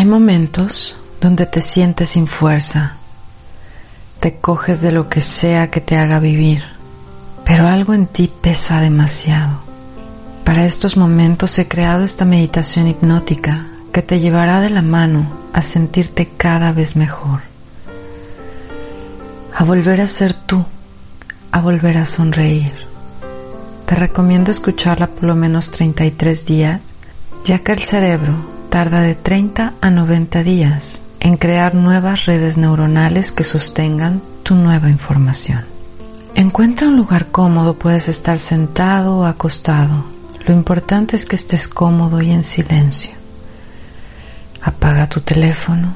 [0.00, 2.96] Hay momentos donde te sientes sin fuerza,
[4.18, 6.64] te coges de lo que sea que te haga vivir,
[7.44, 9.60] pero algo en ti pesa demasiado.
[10.42, 15.60] Para estos momentos he creado esta meditación hipnótica que te llevará de la mano a
[15.60, 17.40] sentirte cada vez mejor,
[19.54, 20.64] a volver a ser tú,
[21.52, 22.72] a volver a sonreír.
[23.84, 26.80] Te recomiendo escucharla por lo menos 33 días,
[27.44, 33.32] ya que el cerebro tarda de 30 a 90 días en crear nuevas redes neuronales
[33.32, 35.64] que sostengan tu nueva información.
[36.36, 40.04] Encuentra un lugar cómodo, puedes estar sentado o acostado.
[40.46, 43.10] Lo importante es que estés cómodo y en silencio.
[44.62, 45.92] Apaga tu teléfono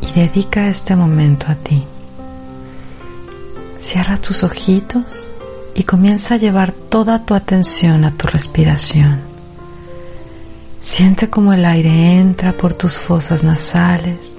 [0.00, 1.84] y dedica este momento a ti.
[3.78, 5.26] Cierra tus ojitos
[5.74, 9.31] y comienza a llevar toda tu atención a tu respiración.
[10.82, 14.38] Siente como el aire entra por tus fosas nasales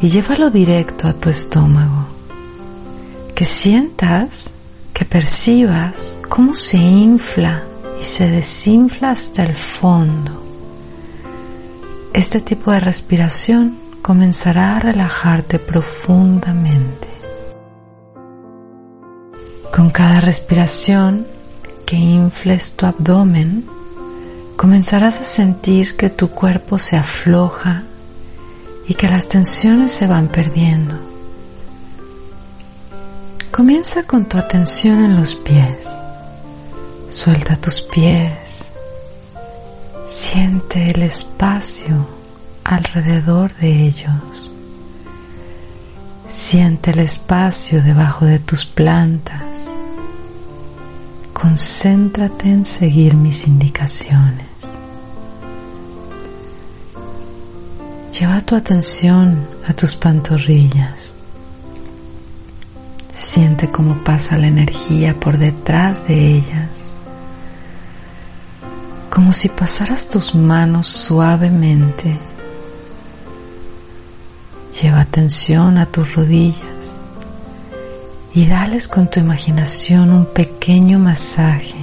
[0.00, 2.06] y llévalo directo a tu estómago.
[3.34, 4.50] Que sientas,
[4.94, 7.64] que percibas cómo se infla
[8.00, 10.42] y se desinfla hasta el fondo.
[12.14, 17.08] Este tipo de respiración comenzará a relajarte profundamente.
[19.70, 21.26] Con cada respiración
[21.84, 23.75] que infles tu abdomen,
[24.56, 27.84] comenzarás a sentir que tu cuerpo se afloja
[28.88, 30.96] y que las tensiones se van perdiendo.
[33.50, 35.88] Comienza con tu atención en los pies.
[37.08, 38.72] Suelta tus pies.
[40.06, 42.06] Siente el espacio
[42.64, 44.52] alrededor de ellos.
[46.28, 49.75] Siente el espacio debajo de tus plantas.
[51.38, 54.46] Concéntrate en seguir mis indicaciones.
[58.18, 61.12] Lleva tu atención a tus pantorrillas.
[63.12, 66.94] Siente cómo pasa la energía por detrás de ellas,
[69.10, 72.18] como si pasaras tus manos suavemente.
[74.80, 77.02] Lleva atención a tus rodillas
[78.36, 81.74] y dales con tu imaginación un pequeño masaje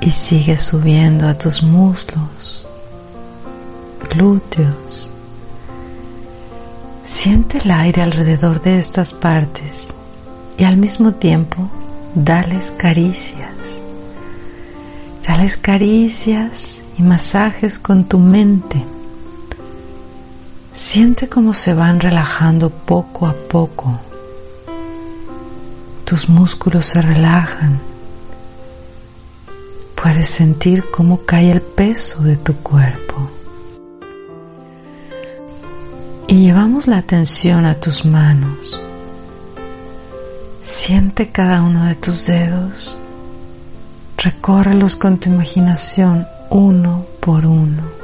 [0.00, 2.64] y sigue subiendo a tus muslos,
[4.10, 5.10] glúteos.
[7.02, 9.92] Siente el aire alrededor de estas partes
[10.56, 11.68] y al mismo tiempo
[12.14, 13.80] dales caricias.
[15.26, 18.93] Dales caricias y masajes con tu mente.
[20.74, 23.98] Siente cómo se van relajando poco a poco.
[26.04, 27.80] Tus músculos se relajan
[30.04, 33.30] Puedes sentir cómo cae el peso de tu cuerpo.
[36.28, 38.78] Y llevamos la atención a tus manos.
[40.60, 42.98] Siente cada uno de tus dedos.
[44.18, 48.03] Recórrelos con tu imaginación uno por uno.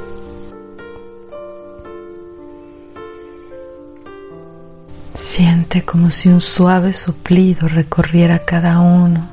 [5.79, 9.31] Como si un suave soplido recorriera cada uno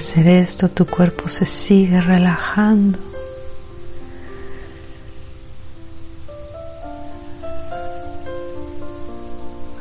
[0.00, 2.98] hacer esto tu cuerpo se sigue relajando.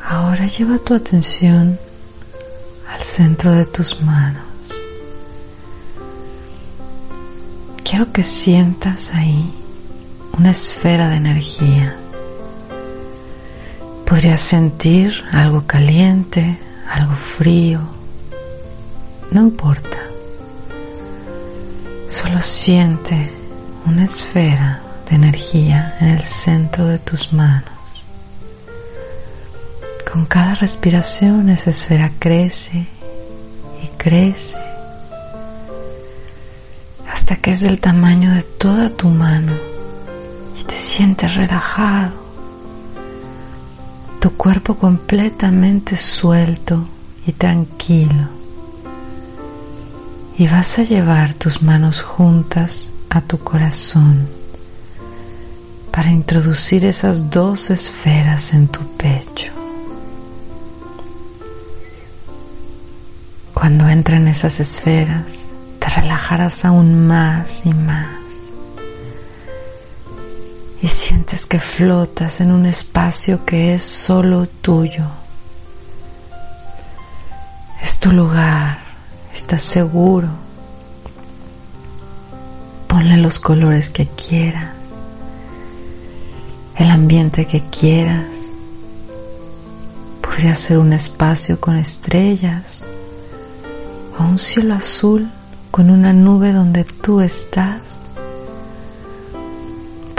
[0.04, 1.80] Ahora lleva tu atención
[2.94, 4.44] al centro de tus manos.
[7.86, 9.54] Quiero que sientas ahí
[10.40, 11.98] una esfera de energía.
[14.06, 16.58] Podrías sentir algo caliente,
[16.90, 17.82] algo frío,
[19.32, 19.98] no importa.
[22.10, 23.34] Solo siente
[23.86, 27.74] una esfera de energía en el centro de tus manos.
[30.10, 32.88] Con cada respiración esa esfera crece
[33.84, 34.58] y crece
[37.12, 39.69] hasta que es del tamaño de toda tu mano
[41.00, 42.12] sientes relajado.
[44.20, 46.90] Tu cuerpo completamente suelto
[47.26, 48.28] y tranquilo
[50.38, 54.28] y vas a llevar tus manos juntas a tu corazón
[55.90, 59.54] para introducir esas dos esferas en tu pecho.
[63.54, 65.46] Cuando entren esas esferas,
[65.80, 68.29] te relajarás aún más y más.
[70.82, 75.06] Y sientes que flotas en un espacio que es solo tuyo
[77.82, 78.80] Es tu lugar,
[79.34, 80.30] estás seguro.
[82.88, 85.00] Ponle los colores que quieras,
[86.76, 88.52] el ambiente que quieras.
[90.22, 92.86] Podría ser un espacio con estrellas
[94.18, 95.30] o un cielo azul
[95.72, 98.09] con una nube donde tú estás.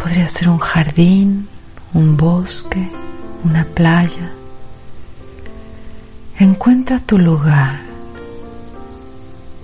[0.02, 1.47] Podría ser un jardín,
[1.93, 2.91] un bosque,
[3.44, 4.32] una playa.
[6.38, 7.81] Encuentra tu lugar.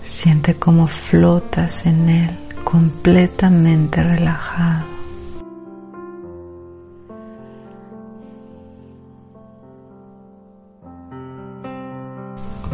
[0.02, 2.30] Siente cómo flotas en él
[2.64, 4.84] completamente relajado.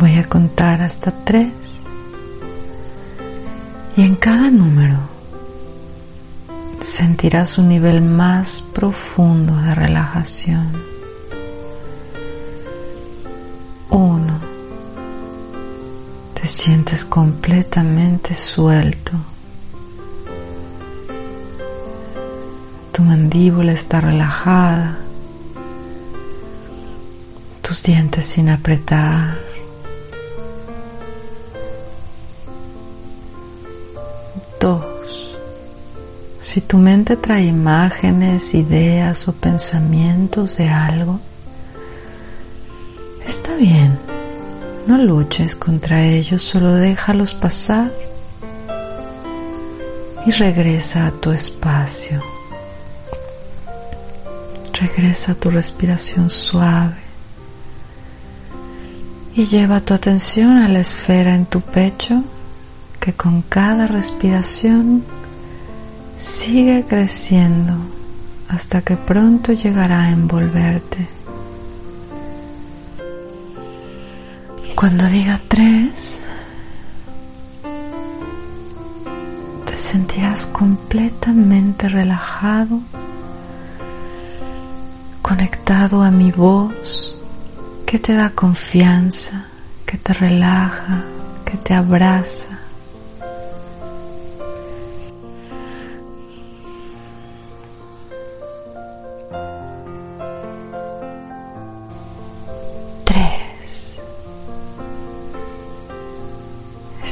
[0.00, 1.84] Voy a contar hasta tres
[3.96, 5.11] y en cada número
[6.86, 10.82] sentirás un nivel más profundo de relajación.
[13.90, 14.40] Uno,
[16.34, 19.12] te sientes completamente suelto.
[22.92, 24.98] Tu mandíbula está relajada,
[27.62, 29.51] tus dientes sin apretar.
[36.52, 41.18] Si tu mente trae imágenes, ideas o pensamientos de algo,
[43.26, 43.98] está bien,
[44.86, 47.90] no luches contra ellos, solo déjalos pasar
[50.26, 52.20] y regresa a tu espacio.
[54.74, 57.00] Regresa a tu respiración suave
[59.34, 62.22] y lleva tu atención a la esfera en tu pecho
[63.00, 65.02] que con cada respiración
[66.22, 67.74] sigue creciendo
[68.48, 71.08] hasta que pronto llegará a envolverte.
[74.76, 76.22] Cuando diga tres,
[79.64, 82.80] te sentirás completamente relajado,
[85.22, 87.16] conectado a mi voz
[87.84, 89.46] que te da confianza,
[89.84, 91.04] que te relaja,
[91.44, 92.61] que te abraza.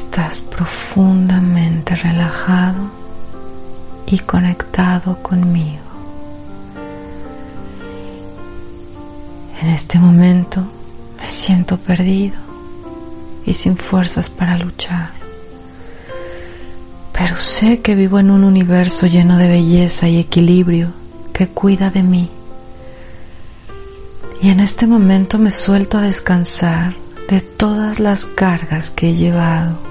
[0.02, 2.91] Estás profundamente relajado
[4.06, 5.82] y conectado conmigo.
[9.61, 10.64] En este momento
[11.19, 12.38] me siento perdido
[13.44, 15.11] y sin fuerzas para luchar.
[17.12, 20.94] Pero sé que vivo en un universo lleno de belleza y equilibrio
[21.35, 22.31] que cuida de mí.
[24.41, 26.94] Y en este momento me suelto a descansar
[27.29, 29.90] de todas las cargas que he llevado.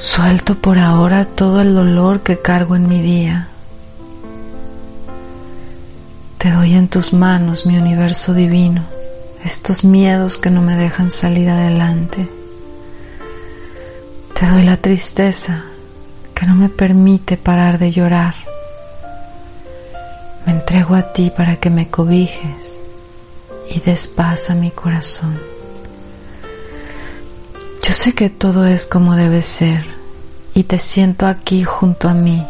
[0.00, 3.48] Suelto por ahora todo el dolor que cargo en mi día.
[6.38, 8.86] Te doy en tus manos mi universo divino,
[9.44, 12.30] estos miedos que no me dejan salir adelante.
[14.32, 15.64] Te doy la tristeza
[16.34, 18.36] que no me permite parar de llorar.
[20.46, 22.82] Me entrego a ti para que me cobijes
[23.68, 25.49] y despasa mi corazón.
[27.90, 29.84] Yo sé que todo es como debe ser
[30.54, 32.46] y te siento aquí junto a mí,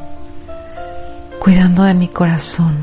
[1.39, 2.77] cuidando de mi corazón.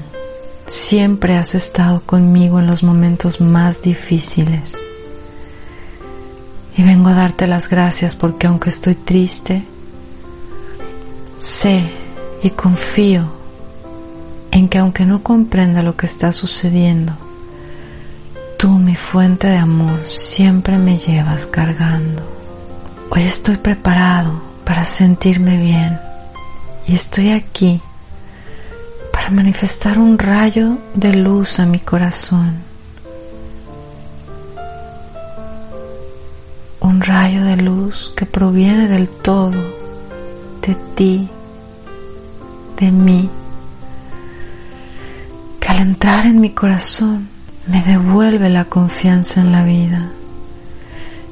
[0.65, 4.75] Siempre has estado conmigo en los momentos más difíciles.
[6.75, 9.63] Y vengo a darte las gracias porque aunque estoy triste,
[11.37, 11.91] sé
[12.41, 13.31] y confío
[14.49, 17.13] en que aunque no comprenda lo que está sucediendo,
[18.57, 22.36] Tú, mi fuente de amor, siempre me llevas cargando.
[23.09, 25.99] Hoy estoy preparado para sentirme bien
[26.85, 27.81] y estoy aquí
[29.13, 32.55] para manifestar un rayo de luz a mi corazón.
[36.81, 39.73] Un rayo de luz que proviene del todo,
[40.61, 41.29] de ti,
[42.79, 43.29] de mí,
[45.61, 47.29] que al entrar en mi corazón
[47.67, 50.09] me devuelve la confianza en la vida,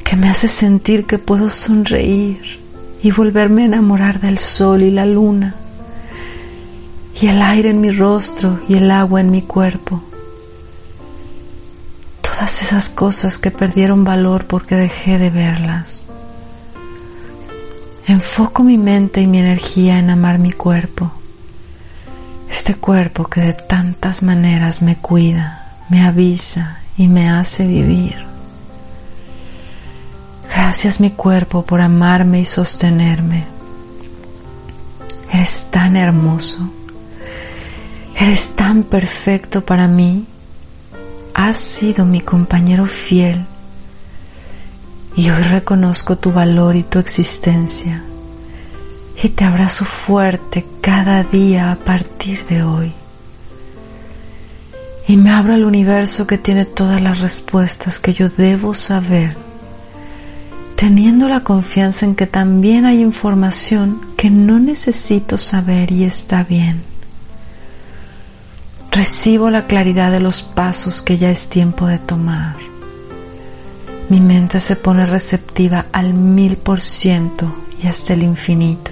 [0.06, 2.62] que me hace sentir que puedo sonreír
[3.04, 5.56] y volverme a enamorar del sol y la luna,
[7.20, 10.02] y el aire en mi rostro y el agua en mi cuerpo.
[12.22, 16.04] Todas esas cosas que perdieron valor porque dejé de verlas.
[18.08, 21.12] Enfoco mi mente y mi energía en amar mi cuerpo,
[22.50, 28.35] este cuerpo que de tantas maneras me cuida me avisa y me hace vivir.
[30.56, 33.44] Gracias mi cuerpo por amarme y sostenerme.
[35.30, 36.58] Eres tan hermoso.
[38.18, 40.26] Eres tan perfecto para mí.
[41.34, 43.46] Has sido mi compañero fiel.
[45.18, 48.06] Y hoy reconozco tu valor y tu existencia.
[49.22, 52.94] Y te abrazo fuerte cada día a partir de hoy.
[55.06, 59.45] Y me abro al universo que tiene todas las respuestas que yo debo saber
[60.76, 66.82] teniendo la confianza en que también hay información que no necesito saber y está bien.
[68.92, 72.56] Recibo la claridad de los pasos que ya es tiempo de tomar.
[74.10, 78.92] Mi mente se pone receptiva al mil por ciento y hasta el infinito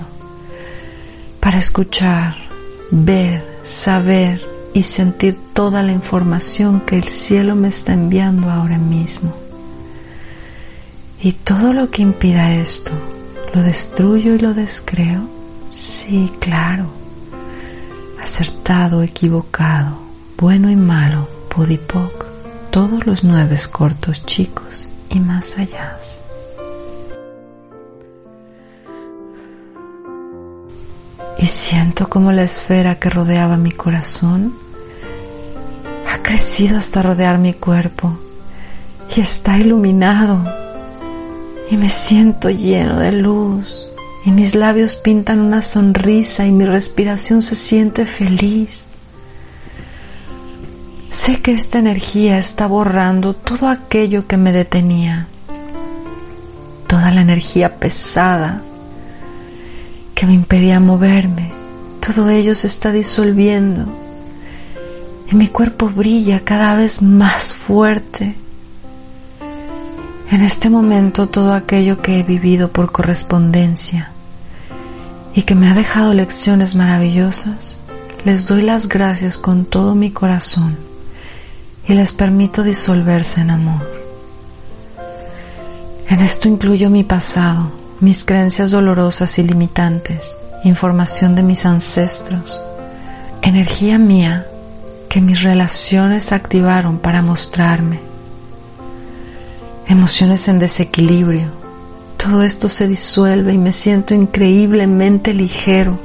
[1.44, 2.36] para escuchar,
[2.90, 4.42] ver, saber
[4.74, 9.43] y sentir toda la información que el cielo me está enviando ahora mismo.
[11.24, 12.92] Y todo lo que impida esto,
[13.54, 15.22] ¿lo destruyo y lo descreo?
[15.70, 16.88] Sí, claro.
[18.22, 20.00] Acertado, equivocado,
[20.38, 22.26] bueno y malo, podipoc,
[22.72, 25.98] todos los nueve cortos chicos y más allá.
[31.38, 34.54] Y siento como la esfera que rodeaba mi corazón
[36.12, 38.18] ha crecido hasta rodear mi cuerpo
[39.16, 40.63] y está iluminado
[41.74, 43.88] y me siento lleno de luz.
[44.26, 48.90] Y mis labios pintan una sonrisa y mi respiración se siente feliz.
[51.10, 55.28] Sé que esta energía está borrando todo aquello que me detenía,
[56.88, 58.62] toda la energía pesada
[60.14, 61.52] que me impedía moverme,
[62.06, 63.86] todo ello se está disolviendo.
[65.32, 68.36] Y mi cuerpo brilla cada vez más fuerte
[70.34, 74.10] en este momento todo aquello que he vivido por correspondencia
[75.36, 77.78] y que me ha dejado lecciones maravillosas,
[78.26, 80.76] les doy las gracias con todo mi corazón
[81.88, 83.88] y les permito disolverse en amor.
[86.10, 92.60] En esto incluyo mi pasado, mis creencias dolorosas y limitantes, información de mis ancestros,
[93.44, 94.48] energía mía
[95.10, 98.13] que mis relaciones activaron para mostrarme
[99.88, 101.50] emociones en desequilibrio.
[102.18, 106.00] Todo esto se disuelve y me siento increíblemente ligero.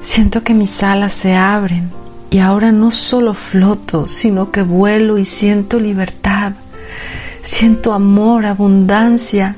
[0.00, 1.90] Siento que mis alas se abren
[2.30, 6.52] y ahora no solo floto, sino que vuelo y siento libertad.
[7.42, 9.56] Siento amor, abundancia,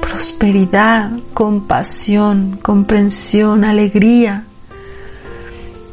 [0.00, 4.44] prosperidad, compasión, comprensión, alegría.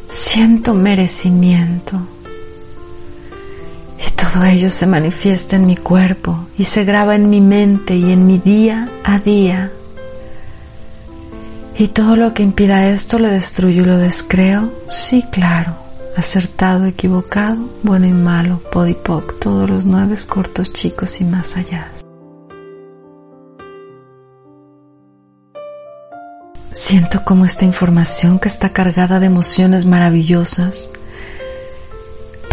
[0.10, 2.13] Siento merecimiento.
[4.34, 8.26] Todo ello se manifiesta en mi cuerpo y se graba en mi mente y en
[8.26, 9.72] mi día a día.
[11.78, 14.74] ¿Y todo lo que impida esto lo destruyo y lo descreo?
[14.90, 15.76] Sí, claro.
[16.18, 21.92] Acertado, equivocado, bueno y malo, podipoc, todos los nueve cortos, chicos y más allá.
[26.72, 30.90] Siento como esta información que está cargada de emociones maravillosas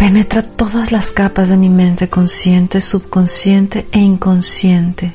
[0.01, 5.11] penetra todas las capas de mi mente consciente, subconsciente e inconsciente.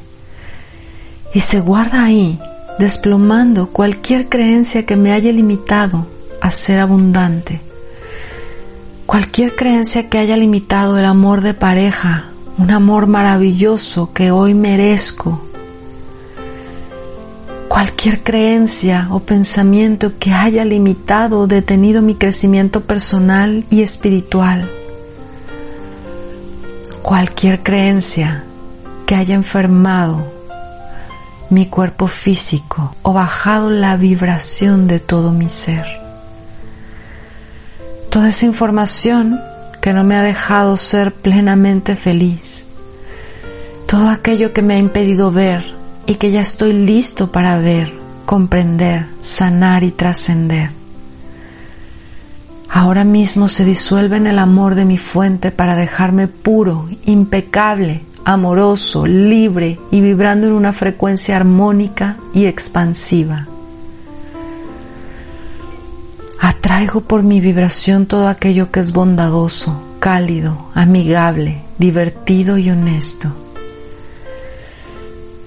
[1.34, 2.38] Y se guarda ahí,
[2.78, 6.06] desplomando cualquier creencia que me haya limitado
[6.40, 7.60] a ser abundante,
[9.06, 12.26] cualquier creencia que haya limitado el amor de pareja,
[12.56, 15.48] un amor maravilloso que hoy merezco,
[17.76, 24.66] cualquier creencia o pensamiento que haya limitado o detenido mi crecimiento personal y espiritual.
[27.02, 28.44] Cualquier creencia
[29.04, 30.24] que haya enfermado
[31.50, 35.84] mi cuerpo físico o bajado la vibración de todo mi ser.
[38.08, 39.38] Toda esa información
[39.82, 42.64] que no me ha dejado ser plenamente feliz.
[43.86, 45.75] Todo aquello que me ha impedido ver
[46.06, 47.92] y que ya estoy listo para ver,
[48.24, 50.70] comprender, sanar y trascender.
[52.68, 59.06] Ahora mismo se disuelve en el amor de mi fuente para dejarme puro, impecable, amoroso,
[59.06, 63.46] libre y vibrando en una frecuencia armónica y expansiva.
[66.40, 73.45] Atraigo por mi vibración todo aquello que es bondadoso, cálido, amigable, divertido y honesto.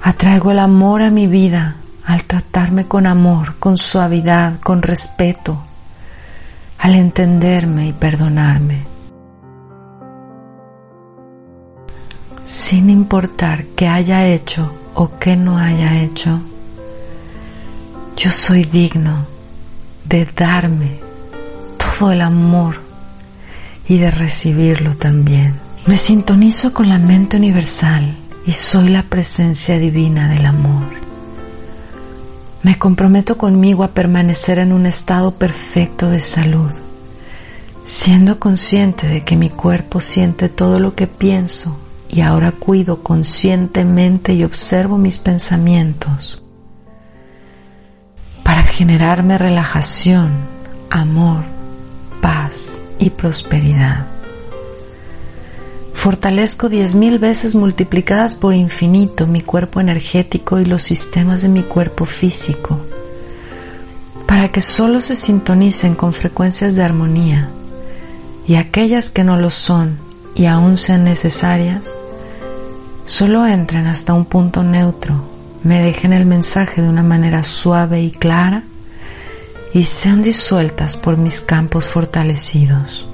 [0.09, 5.61] Atraigo el amor a mi vida al tratarme con amor, con suavidad, con respeto,
[6.79, 8.87] al entenderme y perdonarme.
[12.43, 16.41] sin importar qué haya hecho o qué no haya hecho,
[18.17, 19.27] yo soy digno
[20.05, 20.99] de darme
[21.77, 22.81] todo el amor
[23.87, 25.59] y de recibirlo también.
[25.85, 28.15] Me sintonizo con la mente universal
[28.49, 30.87] y soy la presencia divina del amor.
[32.63, 36.71] Me comprometo conmigo a permanecer en un estado perfecto de salud,
[37.85, 41.77] siendo consciente de que mi cuerpo siente todo lo que pienso
[42.09, 46.41] y ahora cuido conscientemente y observo mis pensamientos
[48.43, 50.31] para generarme relajación,
[50.89, 51.43] amor,
[52.19, 54.07] paz y prosperidad.
[55.99, 61.61] Fortalezco diez mil veces multiplicadas por infinito mi cuerpo energético y los sistemas de mi
[61.61, 62.79] cuerpo físico
[64.25, 67.49] para que solo se sintonicen con frecuencias de armonía
[68.47, 69.97] y aquellas que no lo son
[70.35, 71.93] y aún sean necesarias,
[73.05, 75.21] solo entren hasta un punto neutro
[75.63, 78.63] me dejen el mensaje de una manera suave y clara
[79.73, 83.08] y sean disueltas por mis campos fortalecidos.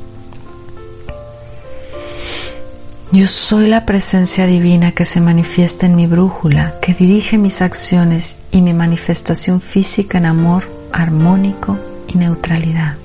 [3.11, 8.37] Yo soy la presencia divina que se manifiesta en mi brújula, que dirige mis acciones
[8.49, 12.95] y mi manifestación física en amor armónico y neutralidad.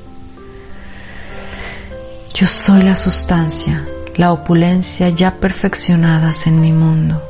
[2.35, 7.23] Yo soy la sustancia, la opulencia ya perfeccionadas en mi mundo.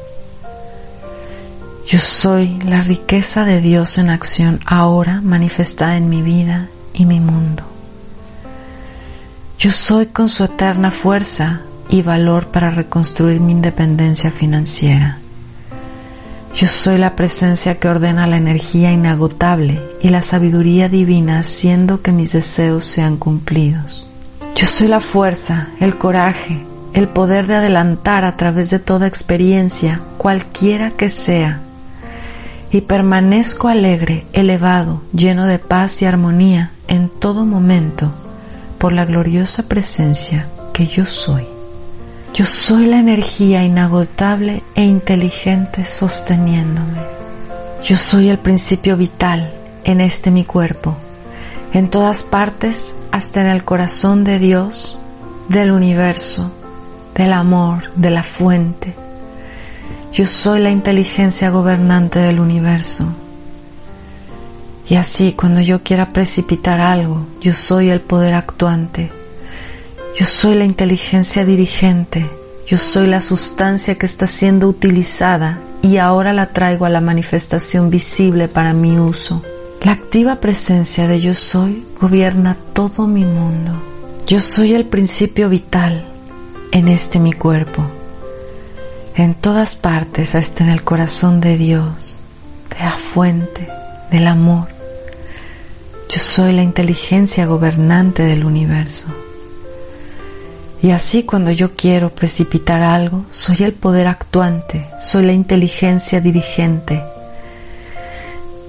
[1.86, 7.18] Yo soy la riqueza de Dios en acción ahora manifestada en mi vida y mi
[7.18, 7.64] mundo.
[9.58, 15.18] Yo soy con su eterna fuerza y valor para reconstruir mi independencia financiera.
[16.54, 22.12] Yo soy la presencia que ordena la energía inagotable y la sabiduría divina haciendo que
[22.12, 24.06] mis deseos sean cumplidos.
[24.56, 30.00] Yo soy la fuerza, el coraje, el poder de adelantar a través de toda experiencia,
[30.18, 31.60] cualquiera que sea,
[32.72, 38.12] y permanezco alegre, elevado, lleno de paz y armonía en todo momento
[38.78, 41.49] por la gloriosa presencia que yo soy.
[42.34, 47.00] Yo soy la energía inagotable e inteligente sosteniéndome.
[47.82, 49.52] Yo soy el principio vital
[49.84, 50.96] en este mi cuerpo,
[51.72, 54.98] en todas partes, hasta en el corazón de Dios,
[55.48, 56.52] del universo,
[57.14, 58.94] del amor, de la fuente,
[60.12, 63.06] yo soy la inteligencia gobernante del universo.
[64.88, 69.12] Y así cuando yo quiera precipitar algo, yo soy el poder actuante.
[70.20, 72.28] Yo soy la inteligencia dirigente.
[72.66, 77.88] Yo soy la sustancia que está siendo utilizada y ahora la traigo a la manifestación
[77.88, 79.42] visible para mi uso.
[79.82, 83.72] La activa presencia de yo soy gobierna todo mi mundo.
[84.26, 86.04] Yo soy el principio vital
[86.70, 87.90] en este mi cuerpo
[89.14, 92.22] en todas partes, hasta en el corazón de Dios,
[92.70, 93.68] de la fuente,
[94.10, 94.68] del amor.
[96.10, 99.08] Yo soy la inteligencia gobernante del universo.
[100.82, 107.02] Y así cuando yo quiero precipitar algo, soy el poder actuante, soy la inteligencia dirigente.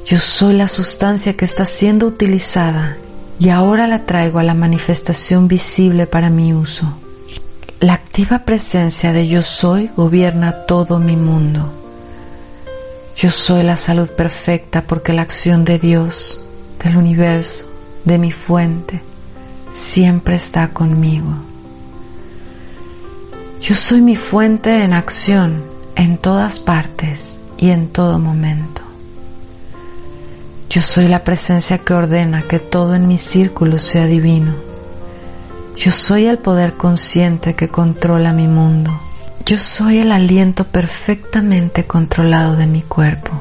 [0.06, 2.98] Yo soy la sustancia que está siendo utilizada
[3.40, 6.98] y ahora la traigo a la manifestación visible para mi uso.
[7.80, 11.72] La activa presencia de yo soy gobierna todo mi mundo.
[13.16, 16.42] Yo soy la salud perfecta porque la acción de Dios,
[16.84, 17.72] del universo,
[18.04, 19.02] de mi fuente,
[19.72, 21.51] siempre está conmigo.
[23.62, 25.64] Yo soy mi fuente en acción
[25.96, 28.82] en todas partes y en todo momento.
[30.70, 34.72] Yo soy la presencia que ordena que todo en mi círculo sea divino
[35.84, 39.02] yo soy el poder consciente que controla mi mundo.
[39.46, 43.32] Yo soy el aliento perfectamente controlado de mi cuerpo.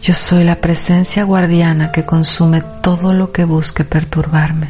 [0.00, 4.68] Yo soy la presencia guardiana que consume todo lo que busque perturbarme.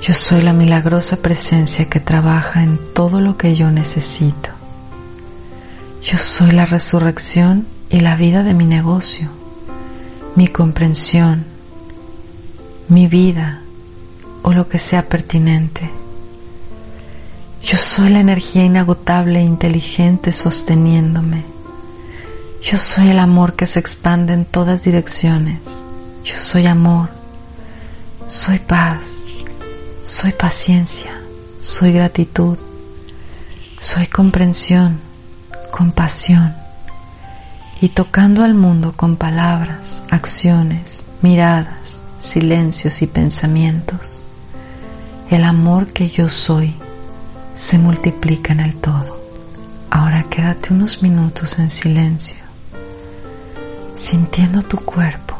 [0.00, 4.50] Yo soy la milagrosa presencia que trabaja en todo lo que yo necesito.
[6.02, 9.28] Yo soy la resurrección y la vida de mi negocio,
[10.36, 11.44] mi comprensión,
[12.88, 13.62] mi vida,
[14.42, 15.90] o lo que sea pertinente.
[17.62, 21.44] Yo soy la energía inagotable e inteligente sosteniéndome.
[22.62, 25.84] Yo soy el amor que se expande en todas direcciones.
[26.24, 27.10] Yo soy amor.
[28.28, 29.24] Soy paz.
[30.08, 31.20] Soy paciencia.
[31.60, 32.58] Soy gratitud.
[33.80, 34.98] Soy comprensión,
[35.70, 36.56] compasión.
[37.80, 44.18] Y tocando al mundo con palabras, acciones, miradas, silencios y pensamientos
[45.30, 46.74] el amor que yo soy
[47.54, 49.20] se multiplica en el todo.
[49.90, 52.38] Ahora quédate unos minutos en silencio,
[53.94, 55.36] sintiendo tu cuerpo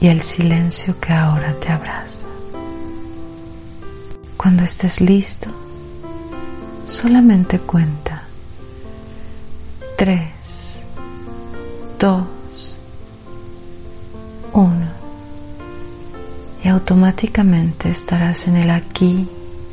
[0.00, 2.26] y el silencio que ahora te abraza.
[4.36, 5.48] Cuando estés listo,
[6.86, 8.22] solamente cuenta.
[9.96, 10.80] Tres,
[11.98, 12.26] dos,
[14.52, 14.86] uno.
[16.62, 19.28] Y automáticamente estarás en el aquí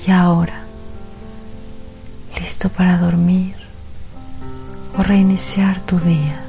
[0.07, 0.63] y ahora,
[2.39, 3.55] listo para dormir
[4.97, 6.42] o reiniciar tu día.